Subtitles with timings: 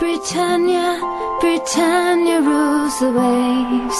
[0.00, 0.98] Britannia,
[1.40, 3.98] Britannia rules the waves.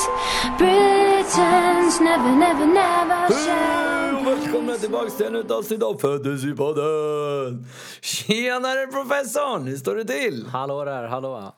[0.58, 4.24] Britons never, never, never shall.
[4.24, 7.66] Välkomna tillbaks till ännu ett avsnitt av Fantasypodden!
[8.00, 10.46] Tjenare professorn, hur står det till?
[10.46, 11.52] Hallå där, hallå.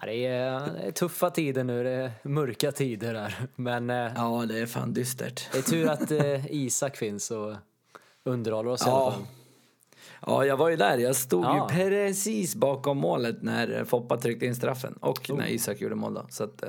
[0.00, 3.34] Ja, det, är, det är tuffa tider nu, det är mörka tider där.
[3.56, 5.48] Men eh, Ja, det är fan dystert.
[5.52, 7.54] det är tur att eh, Isak finns och
[8.24, 9.10] underhåller oss i alla Ja.
[9.10, 9.22] fall.
[10.26, 10.98] Ja, jag var ju där.
[10.98, 11.68] Jag stod Ja.
[11.70, 16.14] ju precis bakom målet när eh, Foppa tryckte in straffen och när Isak gjorde mål
[16.14, 16.26] då.
[16.30, 16.68] Så att, eh,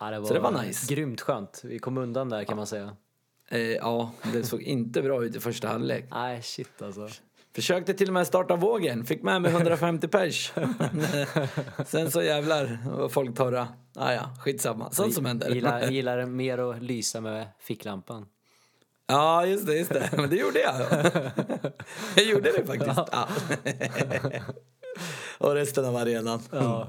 [0.00, 0.94] Ja, det var, Så det var nice.
[0.94, 1.60] grymt skönt.
[1.64, 2.96] Vi kom undan där kan man säga.
[3.50, 6.04] eh, ja, det såg inte bra ut i första halvlek.
[6.10, 7.08] Nej, shit alltså.
[7.54, 10.52] Försökte till och med starta vågen, fick med mig 150 pers.
[11.86, 13.68] Sen så jävlar var folk torra.
[13.94, 14.90] Ah, ja, skitsamma.
[14.90, 15.50] Sånt som händer.
[15.50, 18.26] Gillar, gillar mer att lysa med ficklampan.
[19.06, 20.10] Ja, just det, just det.
[20.16, 20.74] Men det gjorde jag.
[22.16, 23.00] Jag gjorde det faktiskt.
[23.12, 23.28] Ja.
[25.38, 26.40] Och resten av arenan.
[26.52, 26.88] Ja.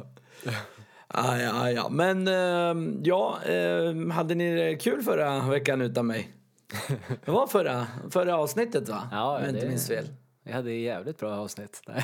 [1.14, 1.90] Ja, ja, ja.
[1.90, 6.30] Men ehm, ja, ehm, hade ni det kul förra veckan utan mig?
[7.26, 9.10] Det var förra, förra avsnittet va?
[9.12, 10.08] Ja, Om jag inte minns fel.
[10.48, 11.82] Vi hade ett jävligt bra avsnitt.
[11.88, 12.04] Nej,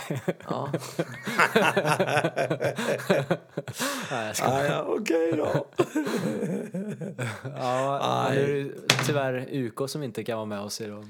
[0.49, 0.69] Ja,
[4.11, 4.45] Nej, jag ska...
[4.45, 5.67] ja, ja okej då.
[7.55, 8.69] ja, nu är det
[9.05, 11.07] tyvärr UK som inte kan vara med oss idag.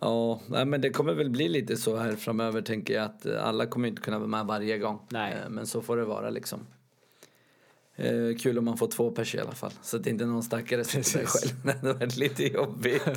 [0.00, 3.66] Ja, men det kommer väl bli lite så här framöver tänker jag att eh, alla
[3.66, 5.00] kommer inte kunna vara med varje gång.
[5.08, 5.32] Nej.
[5.44, 6.66] Eh, Men så får det vara liksom.
[7.96, 9.72] Eh, kul om man får två pers i alla fall.
[9.82, 11.52] Så att inte någon stackare sitter där själv.
[11.64, 13.08] Det hade varit lite jobbigt.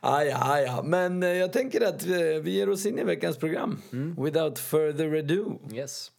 [0.00, 0.82] Ah, ja, ja.
[0.84, 3.82] Men eh, jag tänker att eh, vi ger oss in i veckans program.
[4.18, 5.58] Without further ado.
[5.72, 6.10] Yes.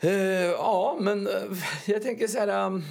[0.00, 0.12] Eh,
[0.50, 1.28] ja, men
[1.86, 2.66] jag tänker så här.
[2.66, 2.84] um,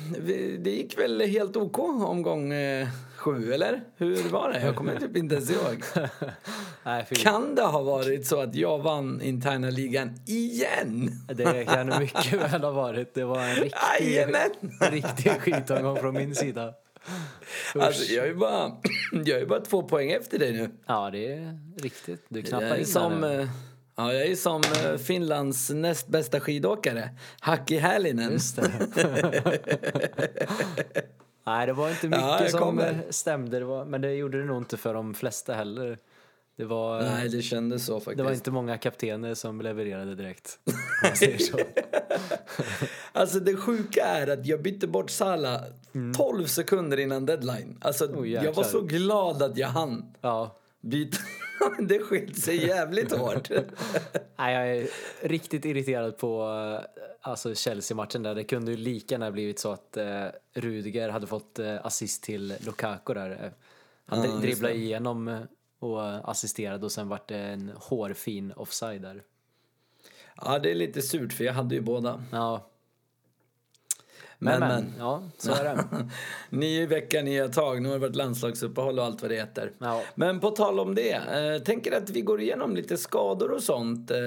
[0.59, 3.81] det gick väl helt OK omgång eh, sju, eller?
[3.97, 4.65] Hur var det?
[4.65, 5.83] Jag kommer typ inte ens ihåg.
[6.83, 7.05] Nej.
[7.11, 11.11] Kan det ha varit så att jag vann interna ligan igen?
[11.27, 13.13] Det kan det mycket väl ha varit.
[13.13, 14.25] Det var en riktig,
[14.91, 16.73] riktig skitomgång från min sida.
[17.75, 18.72] Alltså, jag är bara,
[19.25, 20.69] jag är bara två poäng efter dig nu.
[20.85, 22.25] Ja, det är riktigt.
[22.29, 23.41] Du knappar in som, nu.
[23.41, 23.47] eh,
[23.95, 28.31] ja, jag är som eh, Finlands näst bästa skidåkare, Haki Hällinen.
[28.31, 28.72] Just det.
[31.45, 33.03] Nej, det var inte mycket Ja, som kommer.
[33.09, 33.59] stämde.
[33.59, 35.97] Det var, men det gjorde det nog inte för de flesta heller.
[36.57, 38.18] Det var, Nej, det kändes så faktiskt.
[38.18, 40.59] det var inte många kaptener som levererade direkt.
[40.66, 40.73] Om
[41.03, 41.57] man säger så.
[43.13, 45.61] Alltså det sjuka är att jag bytte bort Salah
[46.17, 47.77] 12 sekunder innan deadline.
[47.81, 48.19] Alltså Mm.
[48.19, 50.57] Oh, jag var så glad att jag hann Ja.
[50.81, 51.17] byta.
[51.79, 53.50] det skilt sig jävligt hårt.
[54.38, 54.88] Nej, jag är
[55.27, 58.35] riktigt irriterad på eh, alltså Chelsea-matchen där.
[58.35, 62.53] Det kunde ju lika gärna blivit så att eh, Rudiger hade fått eh, assist till
[62.66, 63.29] Lukaku där.
[63.31, 63.51] Eh,
[64.05, 65.39] Han Ja, dri- just dribblade igenom eh,
[65.79, 69.23] och assisterade och sen vart det en hårfin offside där.
[70.45, 72.23] ja, det är lite surt för jag hade ju båda.
[72.31, 72.67] Ja,
[74.44, 74.94] Men, men, men.
[75.00, 75.85] Ja, så är det.
[76.50, 77.81] Ny vecka, nya tag.
[77.81, 79.72] Nu har det varit landslagsuppehåll och allt vad det heter.
[79.78, 80.02] Ja.
[80.16, 81.13] Men på tal om det.
[81.13, 84.12] Eh, tänker att vi går igenom lite skador och sånt.
[84.12, 84.19] Eh,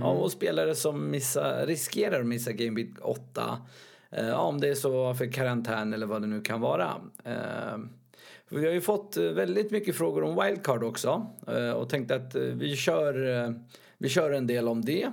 [0.00, 3.58] ja, och spelare som missar, riskerar att missa Game Week 8.
[4.10, 6.94] Eh, ja, om det är så för karantän eller vad det nu kan vara.
[7.24, 7.78] Eh,
[8.48, 11.26] vi har ju fått eh, väldigt mycket frågor om wildcard också.
[11.48, 13.54] Eh, och tänkte att eh, vi kör,
[13.98, 15.12] vi kör en del om det.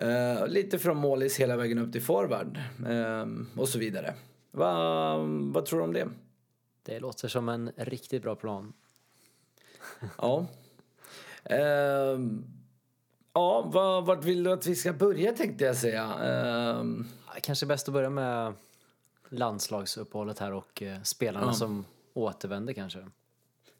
[0.00, 2.58] Eh, lite från målis hela vägen upp till forward.
[2.88, 3.26] Eh,
[3.60, 4.14] och så vidare.
[4.50, 5.16] Va,
[5.52, 6.08] vad tror du om det?
[6.82, 8.72] Det låter som en riktigt bra plan.
[10.18, 10.46] Ja.
[11.44, 12.44] Ehm,
[13.32, 16.04] ja, vad, vart vill du att vi ska börja tänkte jag säga.
[16.14, 17.06] Ehm,
[17.42, 18.52] Kanske bäst att börja med
[19.28, 21.52] landslagsuppehållet här och eh, spelarna Ja.
[21.52, 23.06] som återvänder kanske.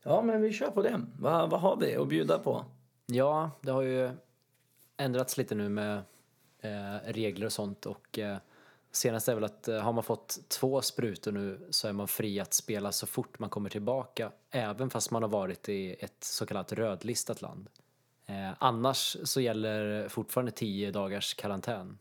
[0.02, 1.00] ja, men vi kör på det.
[1.18, 2.64] Vad, vad har vi att bjuda på?
[3.06, 4.10] Ja, det har ju
[4.98, 6.02] ändrats lite nu med
[6.60, 8.36] eh, regler och sånt och eh,
[8.92, 12.40] senast är väl att eh, har man fått två sprutor nu så är man fri
[12.40, 16.46] att spela så fort man kommer tillbaka även fast man har varit i ett så
[16.46, 17.68] kallat rödlistat land.
[18.26, 21.98] Eh, annars så gäller fortfarande 10 dagars karantän.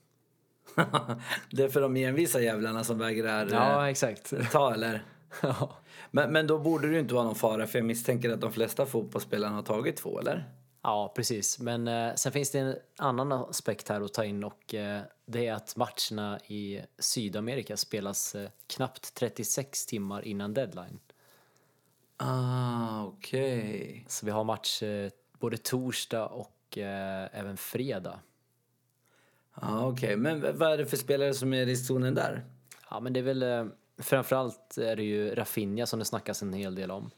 [1.51, 4.33] det är för de envisa jävlarna som vägrar Ja, eh, exakt.
[4.51, 5.03] ta eller?
[5.41, 5.77] ja.
[6.11, 8.51] Men, men då borde det ju inte vara någon fara för jag misstänker att de
[8.51, 10.49] flesta fotbollsspelarna har tagit två eller?
[10.87, 11.59] Ja, precis.
[11.59, 15.47] Men eh, sen finns det en annan aspekt här att ta in och eh, det
[15.47, 20.99] är att matcherna i Sydamerika spelas eh, knappt 36 timmar innan deadline.
[22.17, 24.05] Ah, okej.
[24.07, 28.19] Så vi har match eh, både torsdag och eh, även fredag.
[29.53, 30.15] Ah, okej.
[30.17, 32.45] Men v- vad är det för spelare som är i riskzonen där?
[32.89, 33.65] Ja, men det är väl eh,
[33.97, 37.11] framförallt är det ju Rafinha som det snackas en hel del om.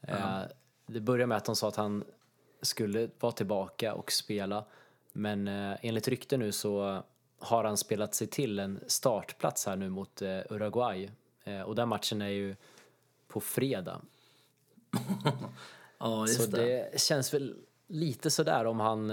[0.00, 0.40] Eh,
[0.86, 2.04] det börjar med att de sa att han
[2.66, 4.64] skulle vara tillbaka och spela.
[5.12, 7.02] Men eh, enligt rykte nu så
[7.38, 11.10] har han spelat sig till en startplats här nu mot eh, Uruguay.
[11.44, 12.56] Eh, och den matchen är ju
[13.28, 14.00] på fredag.
[15.98, 16.88] Ja, just Så det.
[16.92, 19.12] det känns väl lite sådär om han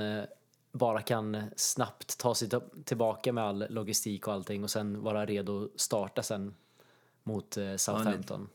[0.72, 2.50] bara kan snabbt ta sig
[2.86, 6.56] tillbaka med all logistik och allting och sen vara redo att starta sen
[7.24, 8.50] mot Southampton.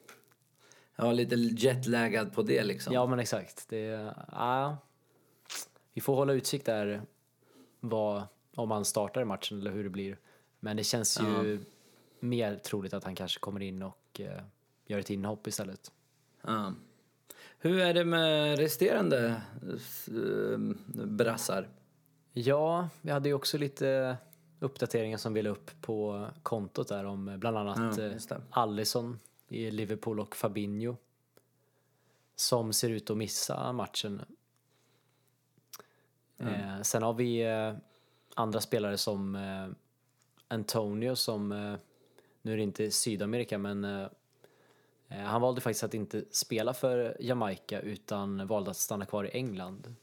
[0.96, 2.92] Ja, lite jetlaggad på det liksom.
[2.92, 3.68] Ja men exakt.
[3.68, 4.76] Det, ja,
[5.98, 7.02] vi får hålla utsikt där
[7.80, 8.22] vad,
[8.54, 10.18] om han startar matchen eller hur det blir.
[10.60, 11.60] Men det känns ju
[12.20, 14.42] mer troligt att han kanske kommer in och eh,
[14.86, 15.92] gör ett inhopp istället.
[16.42, 16.74] Ja.
[17.58, 19.42] Hur är det med resterande
[20.06, 20.58] eh,
[21.04, 21.68] brassar?
[22.32, 24.16] Ja, vi hade ju också lite
[24.60, 28.42] uppdateringar som ville upp på kontot där om bland annat Ja, eh.
[28.50, 29.18] Allison
[29.48, 30.96] i Liverpool och Fabinho
[32.36, 34.22] som ser ut att missa matchen.
[36.38, 37.72] Eh, sen har vi eh,
[38.34, 39.68] andra spelare som eh,
[40.48, 41.48] Antonio som,
[42.42, 44.08] nu är det inte Sydamerika men
[45.08, 49.94] han valde faktiskt att inte spela för Jamaica utan valde att stanna kvar i England.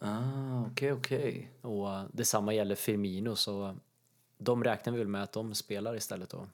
[0.00, 1.50] Ah, okej, okej.
[1.60, 3.76] Och detsamma gäller Firmino så
[4.38, 6.46] de räknar vi väl med att de spelar istället då.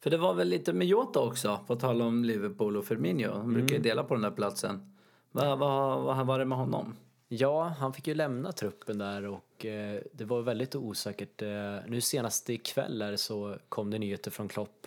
[0.00, 3.28] För det var väl lite med Jota också, på tal om Liverpool och Firmino.
[3.34, 4.94] De brukar ju dela på den där platsen.
[5.32, 6.96] Vad vad- vad var det med honom?
[7.28, 11.42] Ja, han fick ju lämna truppen där och eh, det var väldigt osäkert.
[11.42, 14.86] Eh, nu senast ikväll så kom det nyheter från Klopp.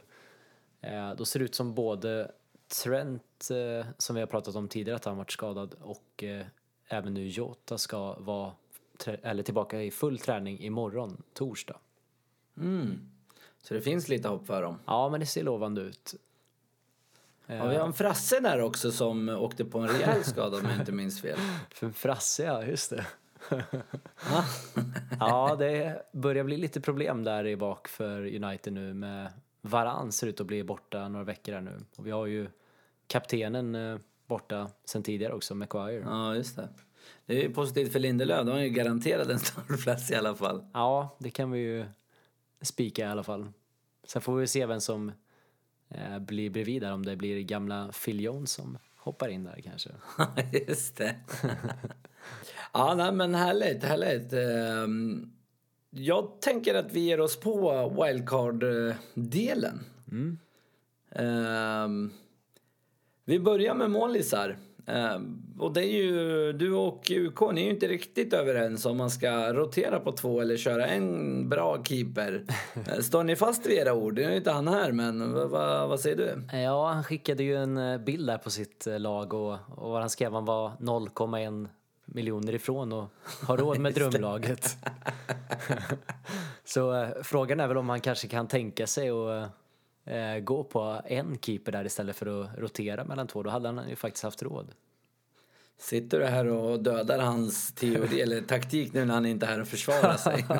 [0.81, 2.31] Eh, då ser det ut som både
[2.83, 3.49] Trent,
[3.97, 6.23] som vi har pratat om tidigare att han varit skadad, och
[6.87, 8.53] även nu Jota ska vara
[9.05, 11.77] eller tillbaka i full träning imorgon, torsdag.
[12.57, 12.99] Mm.
[13.61, 14.79] Så det finns lite hopp för dem.
[14.85, 16.15] Ja, men det ser lovande ut.
[17.57, 20.79] Ja, vi har en Frasse där också som åkte på en rejäl skada om jag
[20.79, 21.37] inte minns fel.
[21.69, 23.05] För Frasse, ja, just det.
[25.19, 29.31] ja, det börjar bli lite problem där i bak för United nu med
[29.61, 31.79] Varan ser ut att bli borta några veckor här nu.
[31.97, 32.47] Och vi har ju
[33.07, 36.03] kaptenen eh, borta sen tidigare också, Maguire.
[36.05, 36.69] Ja, just det.
[37.25, 38.45] Det är ju positivt för Lindelöf.
[38.45, 40.65] De har ju garanterat en startplats i alla fall.
[40.73, 41.85] Ja, det kan vi ju
[42.61, 43.47] spika i alla fall.
[44.03, 45.11] Sen får vi se vem som
[46.19, 49.89] blir bredvid där, om det blir gamla Phil Jones som hoppar in där kanske.
[50.67, 51.15] just det.
[52.73, 54.33] ja, nej, men härligt, härligt.
[54.33, 55.31] Ehm,
[55.89, 59.79] Jag tänker att vi ger oss på wildcard-delen.
[61.11, 62.11] Ehm,
[63.25, 64.57] Vi börjar med målisar.
[64.91, 68.97] Ehm, Och det är ju, du och UK, ni är ju inte riktigt överens om
[68.97, 72.45] man ska rotera på två eller köra en bra keeper.
[72.87, 74.13] Eh, Står ni fast vid era ord?
[74.15, 76.57] Nu är inte han här, men vad, vad, vad säger du?
[76.57, 79.99] Ja, han skickade ju en eh, bild där på sitt eh, lag och, och vad
[79.99, 81.67] han skrev han var 0,1
[82.05, 83.05] miljoner ifrån och
[83.47, 84.77] har råd med drömlaget.
[86.63, 89.49] Så eh, frågan är väl om han kanske kan tänka sig att
[90.05, 93.43] eh, gå på en keeper där istället för att rotera mellan två.
[93.43, 94.71] Då hade han ju faktiskt haft råd.
[95.77, 99.61] Sitter du här och dödar hans teori eller taktik nu när han inte är här
[99.61, 100.45] och försvarar sig?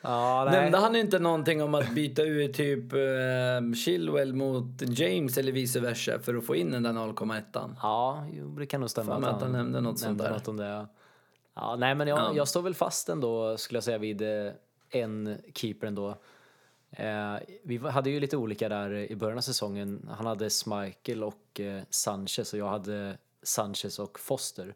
[0.00, 5.52] Ja, Nämnde han inte någonting om att byta ut typ eh, Chilwell mot James eller
[5.52, 7.74] vice versa för att få in den där 0,1?
[7.82, 9.12] Ja, jo, det kan nog stämma.
[9.12, 10.30] Fan, att han nämnde något sånt där.
[10.30, 10.86] Något det, ja.
[11.54, 12.32] ja, nej, men jag, Ja.
[12.34, 14.52] jag står väl fast ändå, skulle jag säga, vid eh,
[14.90, 16.14] en keeper ändå.
[16.90, 20.08] Eh, vi hade ju lite olika där i början av säsongen.
[20.16, 24.74] Han hade Schmeichel och eh, Sanchez och jag hade Sanchez och Foster.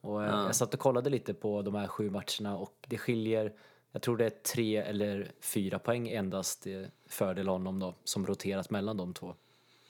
[0.00, 3.52] Och eh, jag satt och kollade lite på de här sju matcherna och det skiljer,
[3.92, 8.70] jag tror det är tre eller fyra poäng endast eh, fördel honom då, som roterat
[8.70, 9.34] mellan de två.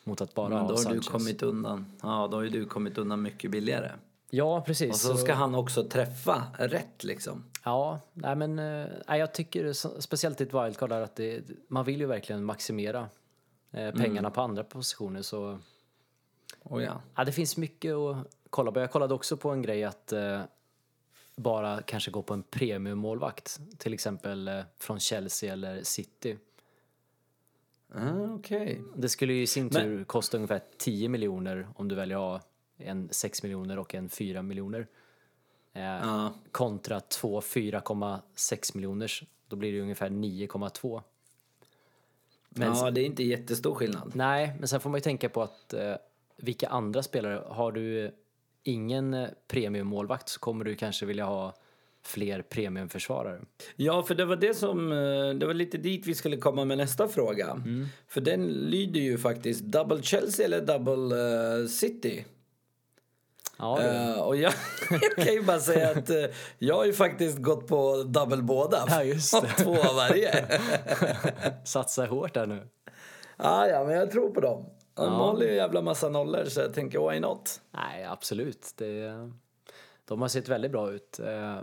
[0.04, 1.08] Mot att bara Men ha då har du Sanchez.
[1.08, 1.92] kommit undan.
[2.02, 3.90] Ja, då har ju du kommit undan mycket billigare.
[4.30, 4.90] Ja, precis.
[4.90, 7.44] Och så ska han också träffa rätt liksom.
[7.64, 11.84] Ja, nej men eh, nej, jag tycker speciellt i ett wildcard där att det, man
[11.84, 13.08] vill ju verkligen maximera
[13.70, 15.58] eh, pengarna på andra positioner så
[16.62, 17.00] Oh, ja.
[17.14, 18.16] ja, det finns mycket att
[18.50, 18.80] kolla på.
[18.80, 20.40] Jag kollade också på en grej att eh,
[21.36, 26.38] bara kanske gå på en premiummålvakt, till exempel eh, från Chelsea eller City.
[27.94, 28.82] Ah, Okej.
[28.96, 32.42] Det skulle ju i sin Men- tur kosta ungefär 10 miljoner om du väljer att
[32.42, 34.86] ha en 6 miljoner och en 4 miljoner.
[35.72, 36.34] Eh, Ja.
[36.52, 39.22] kontra två 4,6 miljoners.
[39.48, 41.02] Då blir det ungefär 9,2.
[42.48, 44.12] Men ja, det är inte jättestor skillnad.
[44.14, 45.94] nej, men sen får man ju tänka på att eh,
[46.36, 48.14] vilka andra spelare, har du
[48.62, 51.54] ingen eh, premiummålvakt så kommer du kanske vilja ha
[52.02, 53.40] fler premiumförsvarare.
[53.76, 56.78] Ja, för det var det som, eh, det var lite dit vi skulle komma med
[56.78, 57.62] nästa fråga.
[58.08, 61.16] För den lyder ju faktiskt double Chelsea eller double
[61.62, 62.24] eh, City?
[63.58, 64.52] Ja, Eh, och jag,
[64.90, 66.24] jag kan ju bara säga att eh,
[66.58, 68.84] jag har ju faktiskt gått på double båda.
[68.88, 69.48] Ja, just det.
[69.64, 70.46] Två av varje.
[71.64, 72.68] Satsa hårt där nu.
[73.36, 74.64] ja, ja, men jag tror på dem.
[74.94, 75.10] De Ja.
[75.10, 77.60] håller ju en jävla massa nollor så jag tänker why not?
[77.70, 78.72] Nej, absolut.
[78.76, 79.12] Det,
[80.04, 81.18] de har sett väldigt bra ut.
[81.20, 81.58] Eh,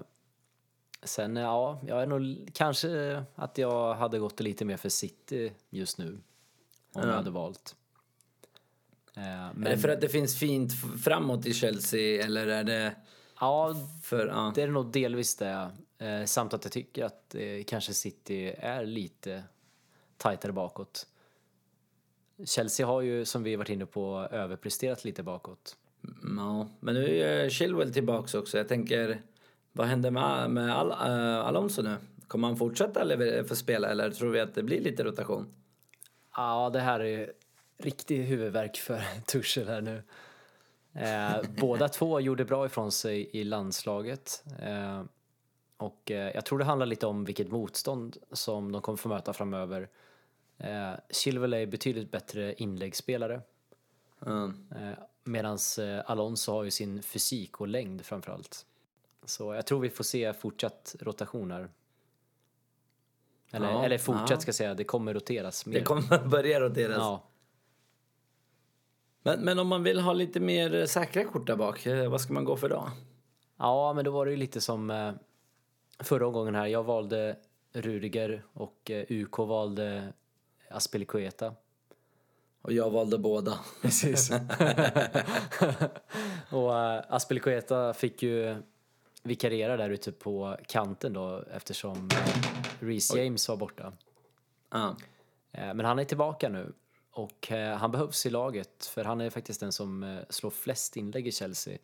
[1.06, 5.98] Sen, ja, jag är nog kanske att jag hade gått lite mer för City just
[5.98, 6.20] nu.
[6.94, 7.76] Om jag hade valt.
[9.17, 10.72] Eh, Är det Men för att det finns fint
[11.03, 12.96] framåt i Chelsea eller är det
[13.39, 14.27] ja, för...
[14.27, 14.51] Ja.
[14.55, 15.70] det är nog delvis det.
[15.98, 19.43] Eh, Samt att jag tycker att eh, kanske City är lite
[20.17, 21.08] tajtare bakåt.
[22.46, 25.77] Chelsea har ju, som vi varit inne på, överpresterat lite bakåt.
[26.38, 28.58] Ja, men nu är Chilwell tillbaks också.
[28.58, 29.22] Jag tänker,
[29.72, 31.96] vad händer med, med Al, äh, Alonso nu?
[32.27, 33.08] Kommer han fortsätta
[33.48, 35.48] få spela eller tror vi att det blir lite rotation?
[36.36, 37.32] Ja, det här är
[37.77, 40.03] riktig huvudvärk för Tuchel här nu.
[40.94, 44.44] Eh, båda två gjorde bra ifrån sig i landslaget.
[44.62, 45.03] Eh,
[45.77, 49.34] och eh, jag tror det handlar lite om vilket motstånd som de kommer få möta
[49.34, 49.89] framöver.
[50.58, 53.42] Eh, Chilwell är betydligt bättre inläggsspelare.
[54.20, 54.46] Ja.
[54.46, 54.92] Eh,
[55.24, 58.65] Medan eh, Alonso har ju sin fysik och längd framförallt.
[59.25, 61.70] Så jag tror vi får se fortsatt rotation här.
[63.51, 64.39] Eller, Ja, eller fortsatt ja.
[64.39, 65.74] ska jag säga, det kommer roteras mer.
[65.74, 66.98] Det kommer börja roteras.
[66.98, 67.24] Ja.
[69.24, 72.22] Men, men om man vill ha lite mer eh, säkra kort där bak, eh, vad
[72.22, 72.89] ska man gå för då?
[73.58, 75.12] Ja, men då var det ju lite som eh,
[76.00, 76.68] förra omgången här.
[76.68, 77.36] Jag valde
[77.74, 80.13] Rudiger och UK valde
[80.70, 81.53] Aspilicueta.
[82.62, 83.60] Och jag valde båda.
[83.82, 84.32] Precis.
[86.50, 86.75] och
[87.15, 88.56] Aspilicueta fick ju
[89.24, 92.10] vikariera där ute på kanten då eftersom
[92.80, 93.94] Reece James var borta.
[94.70, 94.96] Ja.
[95.51, 96.74] Eh, men han är tillbaka nu
[97.13, 100.98] och eh, han behövs i laget för han är faktiskt den som eh, slår flest
[100.98, 101.77] inlägg i Chelsea.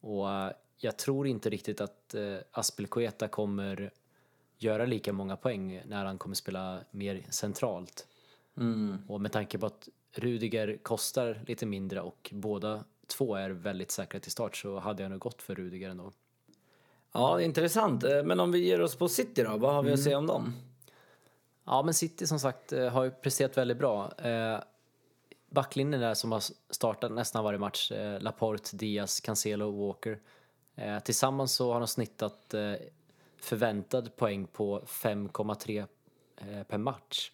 [0.00, 2.14] Och eh, jag tror inte riktigt att
[2.50, 3.90] Aspelkueta kommer
[4.58, 8.06] göra lika många poäng när han kommer spela mer centralt.
[8.56, 8.98] Mm.
[9.08, 14.20] Och med tanke på att Rudiger kostar lite mindre och båda två är väldigt säkra
[14.20, 16.12] till start så hade jag nog gått för Rudiger ändå.
[17.12, 18.04] ja, intressant.
[18.24, 20.54] Men om vi ger oss på City då, vad har vi att säga om dem?
[21.64, 24.12] Ja, men City som sagt eh, har ju presterat väldigt bra.
[24.18, 24.58] Eh,
[25.50, 30.18] backlinjen där som har startat nästan varje match, eh, Laporte, Diaz, Cancelo och Walker.
[31.04, 32.54] Tillsammans så har de snittat
[33.42, 35.86] förväntad poäng på 5,3
[36.36, 37.30] eh, per match.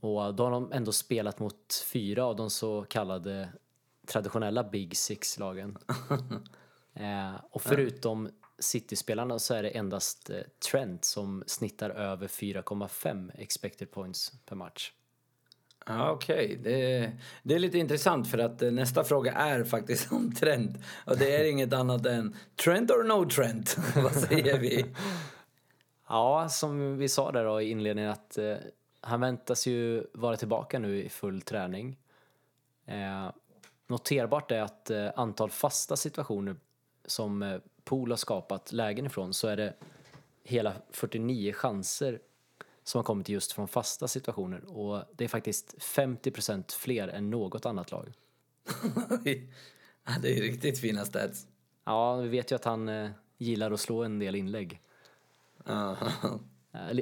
[0.00, 3.48] Och då har de ändå spelat mot fyra av de så kallade
[4.06, 5.78] traditionella Big Six-lagen.
[7.50, 10.36] och förutom City-spelarna så är det endast eh,
[10.70, 14.92] Trent som snittar över 4,5 expected points per match.
[15.86, 16.60] Ja, okej.
[16.62, 17.12] Det,
[17.42, 20.76] det är lite intressant för att eh, nästa fråga är faktiskt om Trent.
[21.06, 23.76] Och det är inget annat än Trent or no Trent?
[23.96, 24.86] vad säger vi?
[26.08, 28.56] Ja, som vi sa där då i inledningen att eh,
[29.00, 31.96] han väntas ju vara tillbaka nu i full träning.
[32.86, 33.30] Eh,
[33.86, 36.56] noterbart är att eh, antal fasta situationer
[37.06, 37.58] som eh,
[37.88, 39.74] Pool har skapat lägen ifrån så är det
[40.44, 42.20] hela 49 chanser
[42.84, 47.66] som har kommit just från fasta situationer och det är faktiskt 50% fler än något
[47.66, 48.12] annat lag.
[50.04, 51.46] ja, det är riktigt fina stats.
[51.84, 54.80] Ja, vi vet ju att han eh, gillar att slå en del inlägg.
[55.66, 56.02] Eh,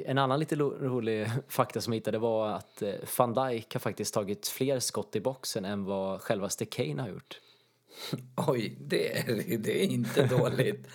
[0.05, 4.13] En annan lite rolig fakta som jag hittade var att eh, van Dijk har faktiskt
[4.13, 7.41] tagit fler skott i boxen än vad självaste Kane har gjort.
[8.47, 10.87] Oj, det är, det är inte dåligt.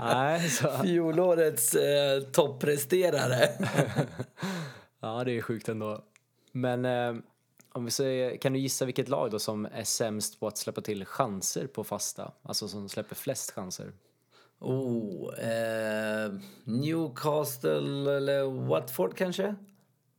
[0.00, 3.48] Nej, så, Fjolårets eh, toppresterare.
[5.00, 6.04] ja, det är sjukt ändå.
[6.52, 7.14] Men eh,
[7.72, 10.80] om vi säger, kan du gissa vilket lag då som är sämst på att släppa
[10.80, 12.32] till chanser på fasta?
[12.42, 13.92] Alltså som släpper flest chanser.
[14.60, 16.32] Oh, eh,
[16.64, 19.54] Newcastle eller Watford kanske?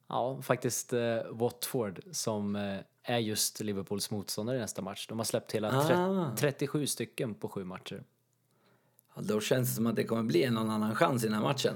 [0.08, 5.08] Ja, faktiskt eh, Watford som eh, är just Liverpools motståndare i nästa match.
[5.08, 5.84] De har släppt hela Ah.
[6.36, 8.04] tre- 37 stycken på sju matcher.
[9.16, 11.44] Ja, då känns det som att det kommer bli någon annan chans i den här
[11.44, 11.74] matchen.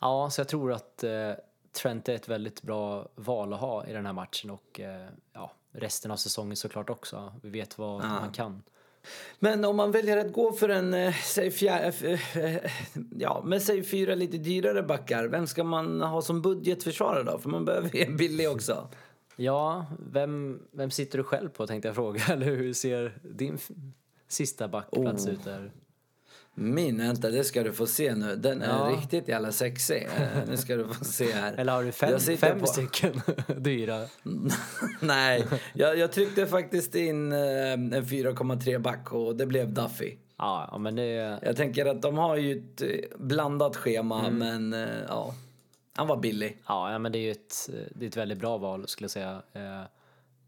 [0.00, 1.10] Ja, så jag tror att eh,
[1.82, 5.52] Trent är ett väldigt bra val att ha i den här matchen och eh, ja,
[5.72, 7.32] resten av säsongen såklart också.
[7.42, 8.62] Vi vet vad man kan.
[9.38, 12.70] Men om man väljer att gå för en, eh, säg fjär, eh, eh,
[13.18, 15.24] ja, men säg fyra lite dyrare backar.
[15.24, 17.38] Vem ska man ha som budgetförsvarare då?
[17.38, 18.88] För man behöver ju en billig också.
[19.40, 22.20] Ja, vem, vem sitter du själv på tänkte jag fråga.
[22.30, 23.58] Eller hur ser din
[24.28, 25.32] sista backplats Oh.
[25.32, 25.72] ut där?
[26.54, 28.36] Min, vänta, det ska du få se nu.
[28.36, 28.96] Den är Ja.
[29.00, 30.08] riktigt jävla sexig.
[30.16, 31.52] Eh, nu ska du få se här.
[31.52, 33.20] Eller har du fem, fem på- stycken
[33.56, 34.04] dyra?
[35.00, 40.16] Nej, jag, jag tryckte faktiskt in eh, en 4,3 back och det blev Duffy.
[40.38, 41.38] Ja, men det.
[41.42, 44.38] Jag tänker att de har ju ett eh, blandat schema, Mm.
[44.68, 45.34] men ja,
[45.98, 46.62] han var billig.
[46.66, 49.42] Ja, men det är ju ett, det är ett väldigt bra val skulle jag säga.
[49.52, 49.82] Eh,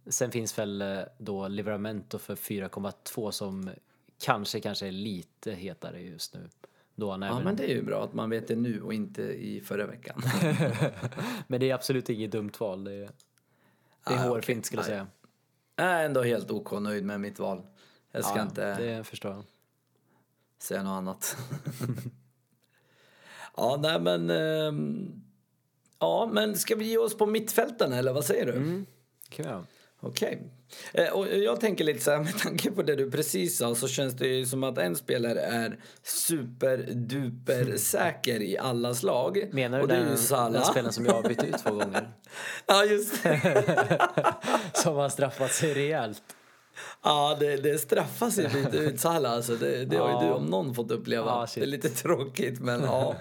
[0.06, 3.70] sen finns väl eh, då Livramento för 4,2 som
[4.18, 6.48] kanske, kanske är lite hetare just nu.
[6.94, 8.94] Då han Ja, även, men det är ju bra att man vet det nu och
[8.94, 10.22] inte i förra veckan.
[11.46, 12.84] men det är absolut inget dumt val.
[12.84, 13.10] Det är,
[14.06, 14.62] det är Ah, hårfint okej.
[14.66, 15.06] skulle jag säga.
[15.76, 17.62] Jag är ändå helt OK nöjd med mitt val.
[18.12, 19.44] Jag ska Ja, inte Det förstår jag.
[20.58, 21.36] säga något annat.
[23.56, 24.30] ja, nej men...
[24.30, 25.22] ehm,
[26.00, 28.52] ja, men ska vi ge oss på mittfälten eller vad säger du?
[28.52, 28.86] Mm.
[30.02, 30.52] Okej.
[30.92, 33.88] Eh, och jag tänker lite så här, med tanke på det du precis sa så
[33.88, 39.48] känns det ju som att en spelare är superduper säker i alla slag.
[39.52, 40.16] Menar du den, den
[40.64, 42.10] spelaren som jag har bytt ut två gånger?
[42.66, 44.08] Ja, just det.
[44.74, 46.22] Som har straffat sig rejält.
[47.02, 49.56] Ja, det, det straffar sig lite ut Salah alltså.
[49.56, 50.20] Det, det har ju Ja.
[50.22, 51.26] du om någon fått uppleva.
[51.26, 51.62] Ja, shit.
[51.62, 53.14] det är lite tråkigt, men ja.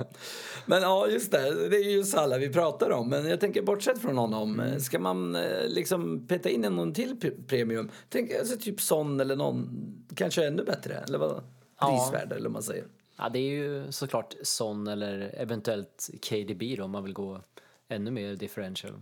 [0.65, 1.69] Men ja, just det.
[1.69, 3.09] Det är ju Salah vi pratar om.
[3.09, 4.59] Men jag tänker bortsett från honom.
[4.59, 4.79] Mm.
[4.79, 7.89] Ska man eh, liksom peta in någon till premium?
[8.09, 9.69] Tänk alltså typ Son eller någon,
[10.15, 10.93] kanske ännu bättre.
[10.93, 11.43] Eller vad?
[11.79, 11.87] Ja.
[12.11, 12.85] Prisvärd eller vad man säger.
[13.17, 17.41] Ja, det är ju såklart Son eller eventuellt KDB då om man vill gå
[17.87, 18.93] ännu mer differential.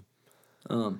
[0.70, 0.94] Ja.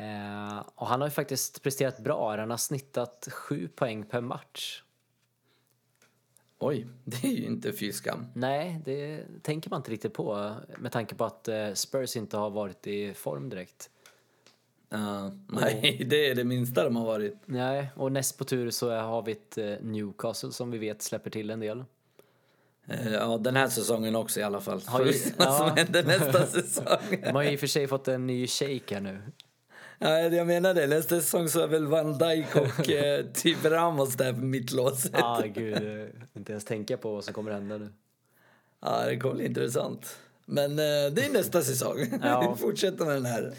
[0.00, 2.36] Eh, och han har ju faktiskt presterat bra.
[2.36, 4.82] Han har snittat sju poäng per match.
[6.58, 8.26] Oj, det är ju inte fy skam.
[8.34, 12.50] Nej, det tänker man inte riktigt på med tanke på att eh, Spurs inte har
[12.50, 13.90] varit i form direkt.
[14.88, 17.36] Ja, nej, det är det minsta de har varit.
[17.46, 21.30] Nej, och näst på tur så har vi ett eh, Newcastle som vi vet släpper
[21.30, 21.84] till en del.
[22.86, 24.80] Eh, Ja, den här säsongen också i alla fall.
[24.86, 25.74] Ja, just- se vad som ja.
[25.76, 27.20] händer nästa säsong.
[27.22, 29.22] De har ju i och för sig fått en ny shake här nu.
[30.02, 30.86] Ja, jag menar det.
[30.86, 35.10] Nästa säsong så är väl Van Dijk och eh, typ Ramos där på mittlåset.
[35.14, 36.10] Ja, ah, gud.
[36.34, 37.88] Inte ens tänka på vad som kommer hända nu.
[38.80, 40.16] Ja, det kommer bli intressant.
[40.46, 41.96] Men eh, det är nästa säsong.
[42.22, 42.54] Ja.
[42.56, 43.54] Vi fortsätter med den här.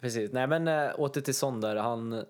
[0.00, 0.32] Precis.
[0.32, 1.76] Nej, men äh, åter till Son där.
[1.76, 2.22] Han, eh,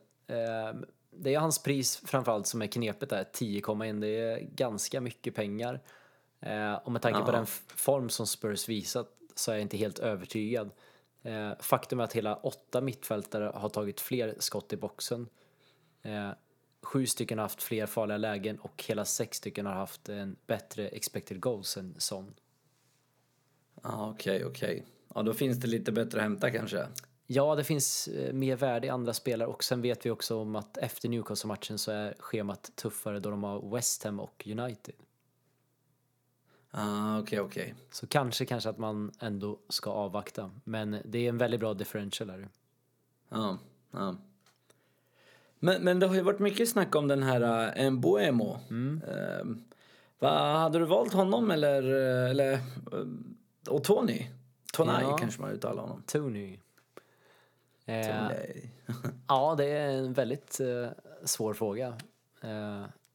[1.17, 3.25] det är hans pris framförallt som är knepet där.
[3.35, 4.01] 10,1.
[4.01, 5.81] Det är ganska mycket pengar.
[6.41, 7.33] Eh, och med tanke på Ja.
[7.33, 10.71] den f- form som Spurs visat så är jag inte helt övertygad.
[11.25, 15.29] Eh, faktum är att hela åtta mittfältare har tagit fler skott i boxen.
[16.03, 16.31] Eh,
[16.83, 20.89] sju stycken har haft fler farliga lägen och hela sex stycken har haft en bättre
[20.89, 22.35] expected goals än Son.
[23.83, 24.85] Ja, okej, okej.
[25.15, 26.87] Ja, då finns det lite bättre att hämta kanske.
[27.27, 30.57] Ja, det finns eh, mer värde i andra spelare och sen vet vi också om
[30.57, 34.95] att efter Newcastle-matchen så är schemat tuffare då de har West Ham och United.
[36.77, 37.75] Ja, okej, okej.
[37.91, 40.51] Så kanske, kanske att man ändå ska avvakta.
[40.65, 42.49] Men det är en väldigt bra differential här.
[43.29, 43.59] Ja,
[43.91, 44.17] ja.
[45.59, 48.59] Men, men det har ju varit mycket snack om den här uh, Mbuemo.
[48.71, 49.03] Mm.
[49.09, 49.45] Eh,
[50.19, 52.61] vad, hade du valt honom eller, eh, eller uh,
[53.69, 54.27] och Tony?
[54.73, 55.17] Tonaj Ja.
[55.17, 56.03] kanske man uttalar honom.
[56.07, 56.59] Tony.
[57.85, 58.71] Eh, Tonaj.
[59.29, 60.89] ja, det är en väldigt eh,
[61.25, 61.95] svår fråga.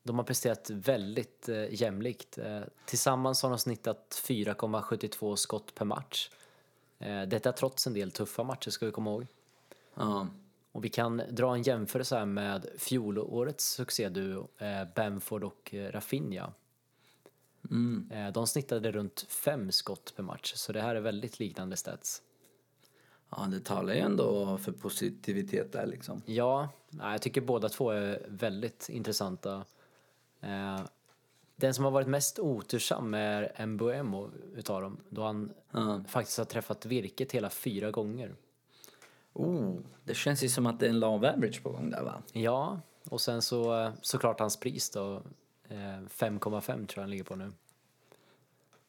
[0.04, 2.38] De har presterat väldigt eh, jämlikt.
[2.38, 6.30] Eh, tillsammans har de snittat 4,72 skott per match.
[7.00, 9.28] Eh, detta trots en del tuffa matcher ska vi komma ihåg.
[9.96, 10.28] Ja.
[10.72, 16.54] Och vi kan dra en jämförelse här med fjolårets succéduo eh, Bamford och eh, Rafinha.
[17.70, 18.12] Mm.
[18.12, 22.22] Eh, de snittade runt fem skott per match, så det här är väldigt liknande stats.
[23.30, 26.22] ja, det talar ju ändå för positivitet där liksom.
[26.26, 29.66] Ja, jag tycker båda två är väldigt intressanta.
[30.41, 30.80] Eh,
[31.56, 36.04] den som har varit mest otursam är Mbuemo utav dem, då han Ja.
[36.08, 38.36] faktiskt har träffat virket hela fyra gånger.
[39.34, 42.21] Oh, det känns ju som att det är en love average på gång där va?
[42.34, 45.15] Ja, och sen så eh, såklart hans pris då,
[45.69, 45.75] eh,
[46.10, 47.52] 5,5 tror jag han ligger på nu.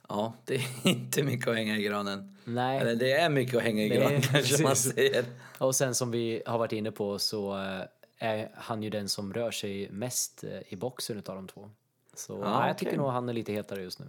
[0.08, 2.36] Ja, det är inte mycket att hänga i granen.
[2.44, 2.78] Nej.
[2.80, 5.24] Eller det är mycket att hänga i granen kanske man säger.
[5.58, 7.82] Och sen som vi har varit inne på så eh,
[8.22, 11.70] är han ju den som rör sig mest eh, i boxen utav de två.
[12.14, 12.98] Så Ja, nej, jag tycker okej.
[12.98, 14.06] nog han är lite hetare just nu.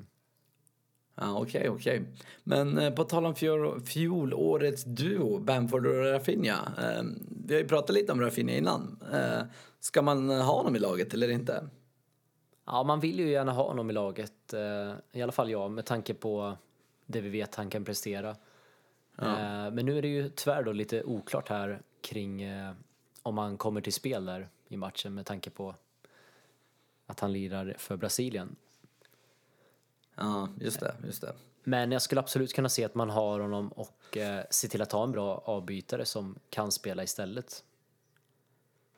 [1.16, 2.04] Ja, okej, okej.
[2.44, 6.72] Men eh, på tal om fjol, fjolårets duo, Bamford och Rafinha.
[6.78, 7.04] Eh,
[7.46, 9.00] vi har ju pratat lite om Rafinha innan.
[9.14, 9.42] Eh,
[9.80, 11.68] ska man ha honom i laget eller inte?
[12.66, 15.86] Ja, man vill ju gärna ha honom i laget, eh, i alla fall jag, med
[15.86, 16.58] tanke på
[17.06, 18.30] det vi vet han kan prestera.
[19.18, 22.72] Eh, men nu är det ju tyvärr då lite oklart här kring eh,
[23.24, 25.76] om han kommer till spel där i matchen med tanke på
[27.06, 28.56] att han lirar för Brasilien.
[30.16, 31.34] Ja, just det, just det.
[31.64, 34.92] Men jag skulle absolut kunna se att man har honom och eh, se till att
[34.92, 37.64] ha en bra avbytare som kan spela istället.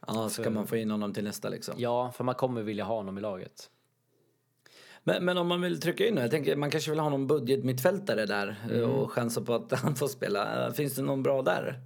[0.08, 1.76] Ja, ska man få in honom till nästa liksom.
[1.78, 3.70] Ja, för man kommer vilja ha honom i laget.
[5.04, 8.26] Men, men om man vill trycka in jag tänker man kanske vill ha någon budgetmittfältare
[8.26, 8.90] där Mm.
[8.90, 10.72] och chansa på att han får spela.
[10.74, 11.80] Finns det någon bra där?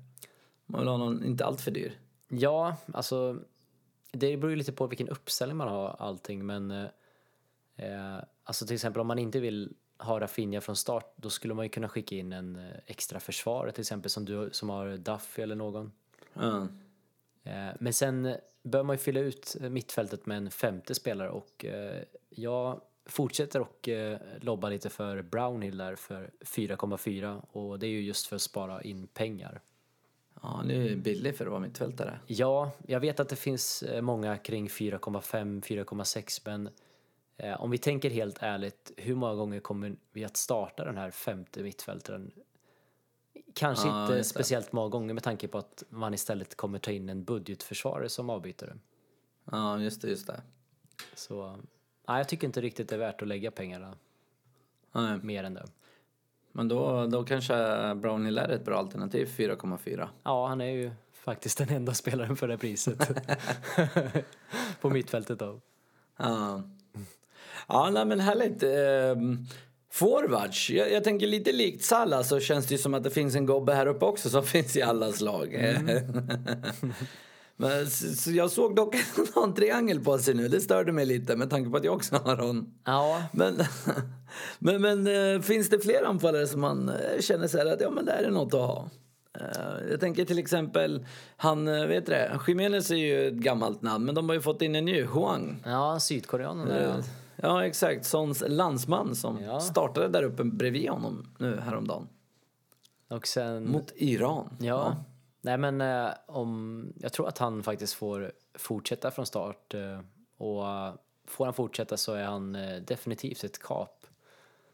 [0.66, 2.00] Man vill ha någon inte allt för dyr.
[2.28, 3.40] Ja, alltså
[4.12, 6.72] det beror ju lite på vilken uppställning man har allting men
[7.76, 11.66] eh, alltså till exempel om man inte vill ha Rafinha från start då skulle man
[11.66, 15.42] ju kunna skicka in en eh, extra försvarare till exempel som du som har Duffy
[15.42, 15.92] eller någon.
[16.34, 16.68] Ja.
[17.44, 22.04] Eh, men sen bör man ju fylla ut mittfältet med en femte spelare och eh,
[22.30, 28.02] jag fortsätter och eh, lobba lite för Brownhill där för 4,4 och det är ju
[28.02, 29.62] just för att spara in pengar.
[30.42, 32.20] Ja, han är ju billig för att vara mittfältare.
[32.28, 36.70] Ja, jag vet att det finns eh, många kring 4,5, 4,6 men
[37.38, 41.12] eh, om vi tänker helt ärligt, hur många gånger kommer vi att starta den här
[41.12, 42.32] femte mittfältaren?
[43.54, 47.10] Kanske Ja, inte speciellt många gånger med tanke på att man istället kommer ta in
[47.10, 48.78] en budgetförsvarare som avbytare.
[49.52, 50.42] Ja, just det, just det.
[51.14, 51.58] Så
[52.08, 53.98] nej, jag tycker inte riktigt det är värt att lägga pengarna
[54.92, 55.20] Nej.
[55.24, 55.66] mer än det.
[56.58, 57.54] Men då, då kanske
[57.96, 60.08] Brownhill är ett bra alternativ, 4,4.
[60.24, 63.12] Ja, han är ju faktiskt den enda spelaren för det priset.
[64.82, 65.62] på mittfältet då.
[66.18, 66.64] Ja,
[67.68, 68.64] ja nej, men härligt.
[68.64, 69.46] Ehm,
[69.92, 73.36] Forwards, jag, jag tänker lite likt Salah så känns det ju som att det finns
[73.36, 75.54] en gobbe här uppe också som finns i allas lag.
[77.58, 80.92] men, så, jag såg dock att han har en triangel på sig nu, det störde
[80.92, 82.74] mig lite med tanke på att jag också har hon.
[82.86, 83.62] Ja, Men,
[84.60, 87.90] men, men eh, finns det fler anfallare som man eh, känner så här att ja
[87.90, 88.90] men det här är något att ha?
[89.40, 91.06] Eh, Jag tänker till exempel,
[91.38, 94.76] han, vet det, Jiménez är ju ett gammalt namn men de har ju fått in
[94.76, 95.64] en ny, Huang.
[95.66, 96.84] ja sydkoreanen där.
[96.84, 97.04] ja.
[97.42, 99.60] Ja exakt, Sons landsman som Ja.
[99.60, 102.08] startade där uppe bredvid honom nu häromdagen.
[103.10, 103.72] Och sen...
[103.72, 104.50] Mot Iran.
[104.60, 104.96] Ja.
[105.42, 110.00] Nej men eh, om, jag tror att han faktiskt får fortsätta från start eh,
[110.38, 110.64] och
[111.26, 114.06] får han fortsätta så är han eh, definitivt ett kap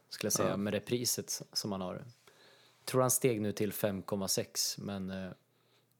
[0.09, 1.93] skulle jag säga med det priset som han har.
[2.79, 5.31] Jag tror han steg nu till 5,6 men eh,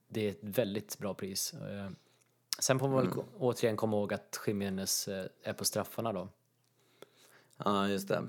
[0.08, 1.54] det är ett väldigt bra pris.
[1.54, 1.90] Eh,
[2.60, 3.26] sen får man väl Mm.
[3.40, 6.28] återigen komma ihåg att Jiménez eh, är på straffarna då.
[7.58, 8.24] Ja just det.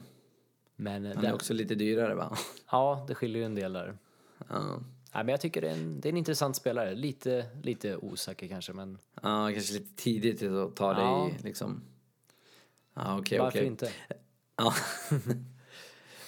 [0.76, 2.36] Men Han är den, också lite dyrare va?
[2.70, 3.98] ja, det skiljer ju en del där.
[4.48, 4.80] Ja,
[5.14, 6.94] Nej, men jag tycker det är, en, det är en intressant spelare.
[6.94, 11.28] Lite, lite osäker kanske, men ja kanske lite tidigt att ta det Ja.
[11.28, 11.82] i liksom.
[12.94, 13.66] Ja okej varför okej.
[13.66, 13.88] inte?
[14.56, 14.74] Ja.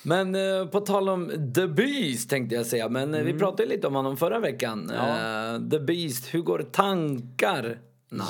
[0.02, 3.86] Men eh, på tal om The Beast tänkte jag säga, men eh, vi pratade lite
[3.86, 4.90] om honom förra veckan.
[4.90, 4.96] Mm.
[4.96, 5.54] Ja.
[5.54, 7.78] Eh, The Beast, hur går tankar?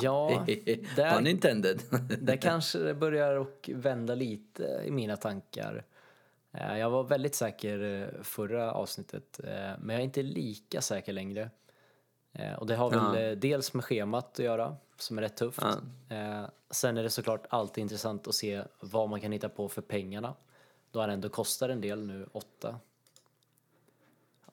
[0.01, 0.45] Ja,
[0.95, 1.81] där- Pun intended.
[2.21, 5.85] Det kanske det börjar och vända lite i mina tankar.
[6.57, 7.79] Eh, Jag var väldigt säker
[8.17, 11.49] eh, förra avsnittet, eh, men jag är inte lika säker längre.
[12.57, 13.35] Och det har väl Ja.
[13.35, 15.59] dels med schemat att göra, som är rätt tufft.
[16.09, 19.81] Eh, Sen är det såklart alltid intressant att se vad man kan hitta på för
[19.81, 20.33] pengarna.
[20.91, 22.79] Då han ändå kostar en del nu, åtta.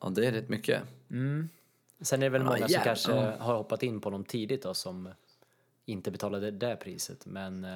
[0.01, 0.83] ja, det är rätt mycket.
[2.01, 2.85] Sen är det väl Ja, många som jävlar.
[2.85, 3.37] kanske Ja.
[3.39, 5.09] har hoppat in på dem tidigt då, som
[5.85, 7.27] inte betalade det priset.
[7.27, 7.67] Men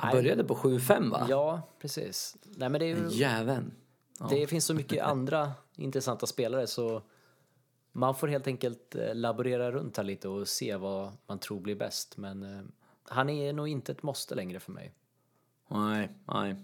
[0.00, 1.26] Han började på 7-5 va?
[1.28, 2.36] ja, precis.
[2.44, 3.72] Nej, men det, är ju, Jäveln.
[4.30, 7.02] det finns så mycket andra intressanta spelare så
[7.92, 11.74] man får helt enkelt eh, laborera runt här lite och se vad man tror blir
[11.76, 12.16] bäst.
[12.16, 12.64] Men eh,
[13.02, 14.94] han är nog inte ett måste längre för mig.
[15.68, 16.56] Nej, nej.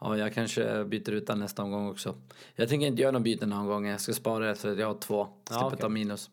[0.00, 2.14] Ja, jag kanske byter ut den nästa omgång också.
[2.54, 3.86] Jag tänker inte göra någon byte någon gång.
[3.86, 5.28] Jag ska spara det att jag har två.
[5.44, 5.78] Slipper Ja, okej.
[5.78, 6.30] ta minus.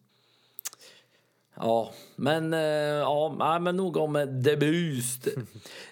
[1.64, 5.24] Ja, men, eh, ja, men nog om eh, Debut.
[5.24, 5.48] The Boost.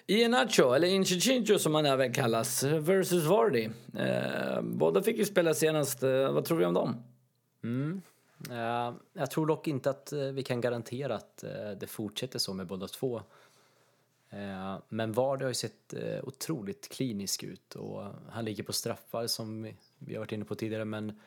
[0.06, 3.68] Iheanacho, eller Inchincho som han även kallas, versus Vardy.
[3.98, 6.02] Eh, båda fick ju spela senast.
[6.02, 6.96] Eh, vad tror vi om dem?
[7.64, 8.02] Mm.
[8.50, 11.44] Eh, jag tror dock inte att vi kan garantera att
[11.80, 13.22] det fortsätter så med båda två.
[14.30, 19.62] Eh, men Vardy har ju sett otroligt klinisk ut och han ligger på straffar som
[19.98, 20.84] vi- har varit inne på tidigare.
[20.84, 21.20] Men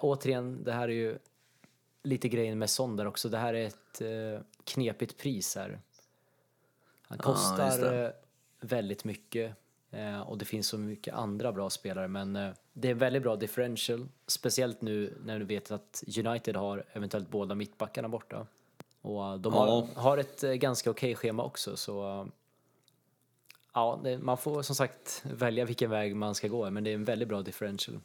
[0.00, 1.18] återigen, det här är ju
[2.04, 3.28] lite grejen med Son där också.
[3.28, 5.78] Det här är ett eh, knepigt pris här.
[7.02, 8.10] Han kostar eh,
[8.60, 9.56] väldigt mycket
[9.90, 13.36] eh, och det finns så mycket andra bra spelare men eh, det är väldigt bra
[13.36, 14.08] differential.
[14.26, 18.46] Speciellt nu när du vet att United har eventuellt båda mittbackarna borta.
[19.00, 19.88] Och eh, de har, Ja.
[19.94, 22.28] har ett eh, ganska okej schema också så
[23.74, 26.94] ja, det, man får som sagt välja vilken väg man ska gå men det är
[26.94, 28.00] en väldigt bra differential.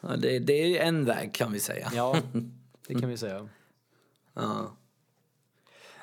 [0.00, 1.90] Ja, det, det är en väg kan vi säga.
[1.94, 2.16] Ja,
[2.86, 3.48] det kan vi säga.
[4.34, 4.76] Ja.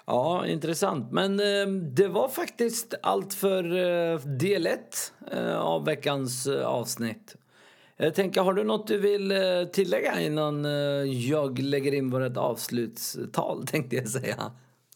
[0.10, 1.12] Ja, intressant.
[1.12, 7.36] Men eh, det var faktiskt allt för eh, del 1 eh, av veckans eh, avsnitt.
[7.98, 10.72] Jag tänker, har du något du vill eh, tillägga innan eh,
[11.30, 14.52] jag lägger in vårt avslutstal, tänkte jag säga.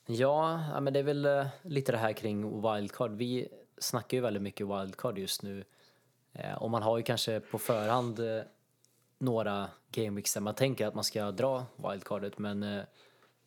[0.06, 1.28] Ja, ja, men det är väl
[1.62, 3.12] lite det här kring wildcard.
[3.12, 5.64] Vi snackar ju väldigt mycket wildcard just nu.
[6.58, 8.20] Och man har ju kanske på förhand
[9.24, 12.84] några gameweeks där man tänker att man ska dra wildcardet men eh,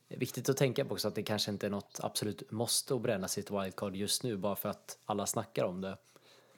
[0.09, 2.95] det är viktigt att tänka på också att det kanske inte är något absolut måste
[2.95, 5.97] att bränna sitt wildcard just nu bara för att alla snackar om det.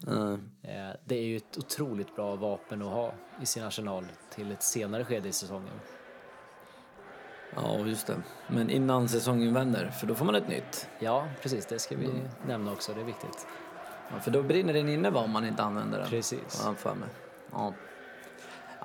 [0.07, 0.51] Mm.
[0.63, 4.63] Eh, det är ju ett otroligt bra vapen att ha i sin arsenal till ett
[4.63, 5.81] senare skede i säsongen.
[7.55, 8.23] Ja, just det.
[8.49, 10.89] Men innan säsongen vänder, för då får man ett nytt.
[10.99, 12.09] Ja, precis, det ska vi
[12.47, 13.47] nämna också, det är viktigt.
[14.13, 16.09] Ja, för då brinner den inne va, om man inte använder den.
[16.09, 16.63] Precis.
[16.65, 17.09] Ja, för mig.
[17.53, 17.75] Ja.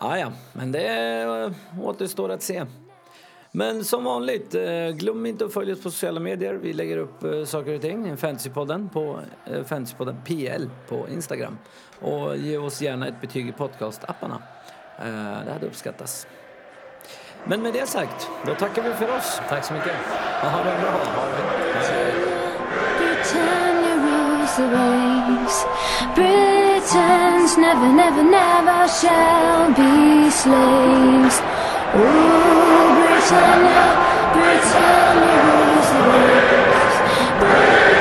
[0.06, 2.66] Ah, ja, men det återstår att se.
[3.52, 6.54] Men som vanligt, eh, glöm inte att följa oss på sociala medier.
[6.54, 8.18] Vi lägger upp eh, saker och ting.
[8.18, 11.58] Fantasypodden på eh, Fantasypodden PL på Instagram.
[12.00, 14.32] Och ge oss gärna ett betyg i podcastappen.
[14.32, 14.38] Eh,
[15.46, 16.28] det hade uppskattats.
[17.44, 19.42] Men med det sagt, då tackar vi för oss.
[19.50, 19.96] Tack så mycket.
[20.42, 21.00] Ha det bra.
[22.98, 25.66] Britannia rules the waves.
[27.44, 31.42] Never, never, never shall be slaves.
[31.94, 33.84] Oh, Britannia,
[34.34, 37.93] Britannia rules the waves.